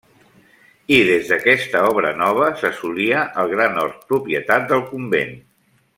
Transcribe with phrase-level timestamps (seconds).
[0.95, 5.35] I des d'aquesta Obra Nova s'assolia el gran hort propietat del convent.